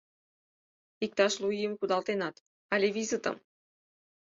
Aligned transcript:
Иктаж 1.05 1.33
лу 1.41 1.47
ийым 1.57 1.73
кудалтенат, 1.79 2.35
але 2.73 2.87
визытым. 2.95 3.35